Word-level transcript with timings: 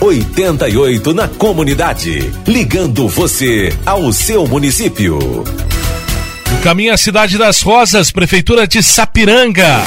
88 0.00 1.12
na 1.12 1.28
comunidade. 1.28 2.32
Ligando 2.46 3.08
você 3.08 3.72
ao 3.84 4.12
seu 4.12 4.46
município. 4.46 5.18
Caminho 6.62 6.92
à 6.92 6.96
Cidade 6.96 7.36
das 7.36 7.60
Rosas, 7.60 8.10
Prefeitura 8.10 8.66
de 8.66 8.82
Sapiranga 8.82 9.82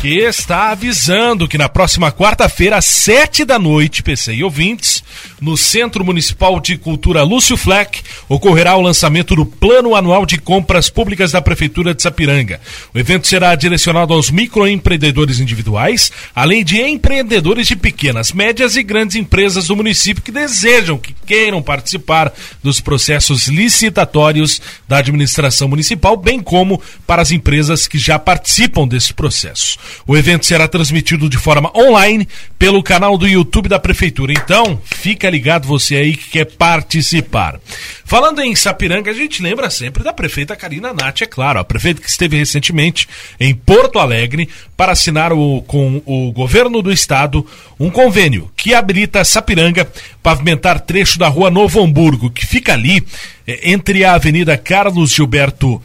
que 0.00 0.20
está 0.20 0.70
avisando 0.70 1.46
que 1.46 1.58
na 1.58 1.68
próxima 1.68 2.10
quarta-feira, 2.10 2.78
às 2.78 2.86
sete 2.86 3.44
da 3.44 3.58
noite, 3.58 4.02
PC 4.02 4.32
e 4.32 4.42
ouvintes, 4.42 5.04
no 5.38 5.58
Centro 5.58 6.02
Municipal 6.02 6.58
de 6.58 6.78
Cultura 6.78 7.22
Lúcio 7.22 7.54
Fleck, 7.54 8.00
ocorrerá 8.26 8.74
o 8.76 8.80
lançamento 8.80 9.36
do 9.36 9.44
Plano 9.44 9.94
Anual 9.94 10.24
de 10.24 10.38
Compras 10.38 10.88
Públicas 10.88 11.32
da 11.32 11.42
Prefeitura 11.42 11.92
de 11.92 12.02
Sapiranga. 12.02 12.62
O 12.94 12.98
evento 12.98 13.26
será 13.26 13.54
direcionado 13.54 14.14
aos 14.14 14.30
microempreendedores 14.30 15.38
individuais, 15.38 16.10
além 16.34 16.64
de 16.64 16.80
empreendedores 16.80 17.66
de 17.66 17.76
pequenas, 17.76 18.32
médias 18.32 18.76
e 18.76 18.82
grandes 18.82 19.16
empresas 19.16 19.66
do 19.66 19.76
município 19.76 20.22
que 20.22 20.32
desejam, 20.32 20.96
que 20.96 21.14
queiram 21.26 21.60
participar 21.60 22.32
dos 22.62 22.80
processos 22.80 23.48
licitatórios 23.48 24.62
da 24.88 24.96
administração 24.96 25.68
municipal, 25.68 26.16
bem 26.16 26.40
como 26.40 26.80
para 27.06 27.20
as 27.20 27.30
empresas 27.30 27.86
que 27.86 27.98
já 27.98 28.18
participam 28.18 28.88
desse 28.88 29.12
processo. 29.12 29.78
O 30.06 30.16
evento 30.16 30.46
será 30.46 30.66
transmitido 30.68 31.28
de 31.28 31.38
forma 31.38 31.70
online 31.76 32.26
pelo 32.58 32.82
canal 32.82 33.16
do 33.16 33.26
YouTube 33.26 33.68
da 33.68 33.78
Prefeitura. 33.78 34.32
Então, 34.32 34.80
fica 34.84 35.30
ligado 35.30 35.66
você 35.66 35.96
aí 35.96 36.16
que 36.16 36.30
quer 36.30 36.44
participar. 36.44 37.60
Falando 38.04 38.40
em 38.40 38.54
Sapiranga, 38.56 39.10
a 39.10 39.14
gente 39.14 39.42
lembra 39.42 39.70
sempre 39.70 40.02
da 40.02 40.12
prefeita 40.12 40.56
Karina 40.56 40.92
Nath, 40.92 41.22
é 41.22 41.26
claro, 41.26 41.60
a 41.60 41.64
prefeita 41.64 42.00
que 42.00 42.08
esteve 42.08 42.36
recentemente 42.36 43.08
em 43.38 43.54
Porto 43.54 43.98
Alegre 43.98 44.48
para 44.76 44.92
assinar 44.92 45.32
o, 45.32 45.62
com 45.62 46.02
o 46.04 46.32
governo 46.32 46.82
do 46.82 46.92
estado 46.92 47.46
um 47.78 47.88
convênio 47.88 48.50
que 48.56 48.74
habilita 48.74 49.24
Sapiranga 49.24 49.90
pavimentar 50.22 50.80
trecho 50.80 51.18
da 51.18 51.28
rua 51.28 51.50
Novo 51.50 51.82
Hamburgo, 51.82 52.30
que 52.30 52.44
fica 52.44 52.72
ali 52.72 53.02
é, 53.46 53.70
entre 53.70 54.04
a 54.04 54.14
Avenida 54.14 54.56
Carlos 54.58 55.12
Gilberto 55.12 55.80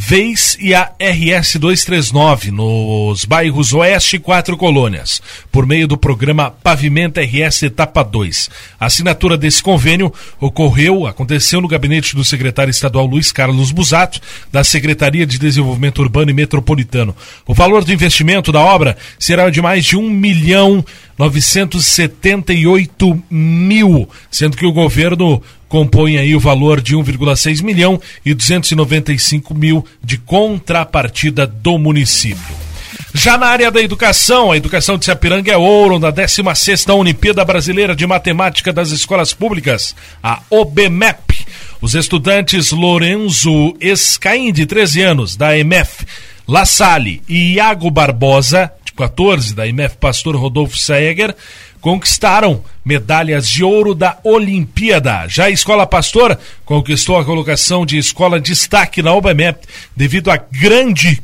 Vez 0.00 0.56
e 0.60 0.76
a 0.76 0.92
RS 1.00 1.56
239 1.56 2.52
nos 2.52 3.24
bairros 3.24 3.72
Oeste 3.72 4.14
e 4.14 4.20
Quatro 4.20 4.56
Colônias, 4.56 5.20
por 5.50 5.66
meio 5.66 5.88
do 5.88 5.98
programa 5.98 6.52
Pavimenta 6.52 7.20
RS 7.20 7.64
Etapa 7.64 8.04
2. 8.04 8.48
A 8.78 8.86
assinatura 8.86 9.36
desse 9.36 9.60
convênio 9.60 10.14
ocorreu, 10.38 11.04
aconteceu 11.04 11.60
no 11.60 11.66
gabinete 11.66 12.14
do 12.14 12.22
secretário 12.22 12.70
estadual 12.70 13.06
Luiz 13.06 13.32
Carlos 13.32 13.72
Busato, 13.72 14.20
da 14.52 14.62
Secretaria 14.62 15.26
de 15.26 15.36
Desenvolvimento 15.36 16.00
Urbano 16.00 16.30
e 16.30 16.34
Metropolitano. 16.34 17.12
O 17.44 17.52
valor 17.52 17.84
do 17.84 17.92
investimento 17.92 18.52
da 18.52 18.60
obra 18.60 18.96
será 19.18 19.50
de 19.50 19.60
mais 19.60 19.84
de 19.84 19.96
um 19.96 20.08
milhão 20.08 20.84
978 21.18 23.20
mil, 23.28 24.08
sendo 24.30 24.56
que 24.56 24.64
o 24.64 24.72
governo 24.72 25.42
compõe 25.68 26.18
aí 26.18 26.34
o 26.34 26.40
valor 26.40 26.80
de 26.80 26.96
1,6 26.96 27.62
milhão 27.62 28.00
e 28.24 28.32
295 28.34 29.54
mil 29.54 29.84
de 30.02 30.18
contrapartida 30.18 31.46
do 31.46 31.78
município. 31.78 32.68
Já 33.14 33.38
na 33.38 33.46
área 33.46 33.70
da 33.70 33.80
educação, 33.80 34.52
a 34.52 34.56
educação 34.56 34.98
de 34.98 35.04
Sapiranga 35.04 35.52
é 35.52 35.56
ouro 35.56 35.98
na 35.98 36.12
16ª 36.12 36.94
Olimpíada 36.94 37.44
Brasileira 37.44 37.96
de 37.96 38.06
Matemática 38.06 38.72
das 38.72 38.90
Escolas 38.90 39.32
Públicas, 39.32 39.94
a 40.22 40.40
OBMEP. 40.50 41.46
Os 41.80 41.94
estudantes 41.94 42.70
Lorenzo 42.72 43.74
Escaim, 43.80 44.52
de 44.52 44.66
13 44.66 45.02
anos, 45.02 45.36
da 45.36 45.56
EMF, 45.56 46.04
La 46.46 46.66
Salle 46.66 47.22
e 47.28 47.54
Iago 47.54 47.90
Barbosa, 47.90 48.72
14 48.98 49.54
da 49.54 49.64
IMF 49.64 49.96
Pastor 49.96 50.34
Rodolfo 50.34 50.76
Seeger 50.76 51.32
conquistaram 51.80 52.64
medalhas 52.84 53.48
de 53.48 53.62
ouro 53.62 53.94
da 53.94 54.18
Olimpíada. 54.24 55.28
Já 55.28 55.44
a 55.44 55.50
Escola 55.50 55.86
Pastor 55.86 56.36
conquistou 56.64 57.16
a 57.16 57.24
colocação 57.24 57.86
de 57.86 57.96
escola 57.96 58.40
destaque 58.40 59.00
na 59.00 59.14
OBMEP 59.14 59.64
devido 59.94 60.32
à 60.32 60.36
grande 60.36 61.22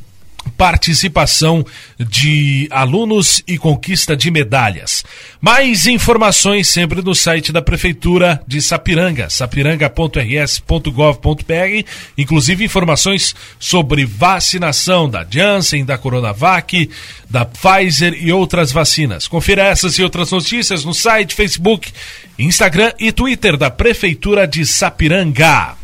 participação 0.57 1.65
de 1.99 2.69
alunos 2.71 3.43
e 3.47 3.59
conquista 3.59 4.17
de 4.17 4.31
medalhas. 4.31 5.05
Mais 5.41 5.87
informações 5.87 6.69
sempre 6.69 7.03
no 7.03 7.15
site 7.15 7.53
da 7.53 7.63
Prefeitura 7.63 8.41
de 8.47 8.63
Sapiranga, 8.63 9.29
sapiranga.rs.gov.br, 9.29 11.89
inclusive 12.17 12.65
informações 12.65 13.35
sobre 13.59 14.05
vacinação 14.05 15.09
da 15.09 15.27
Janssen, 15.29 15.85
da 15.85 15.99
Coronavac, 15.99 16.89
da 17.29 17.45
Pfizer 17.45 18.17
e 18.21 18.33
outras 18.33 18.73
vacinas. 18.73 19.29
Confira 19.29 19.63
essas 19.63 19.99
e 19.99 20.03
outras 20.03 20.31
notícias 20.31 20.85
no 20.85 20.95
site, 20.95 21.35
Facebook, 21.35 21.93
Instagram 22.39 22.93
e 22.99 23.13
Twitter 23.13 23.57
da 23.57 23.71
Prefeitura 23.71 24.47
de 24.47 24.65
Sapiranga. 24.65 25.77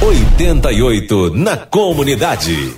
88 0.00 1.36
na 1.36 1.56
comunidade. 1.56 2.74